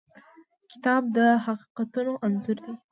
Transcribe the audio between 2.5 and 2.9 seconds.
دی.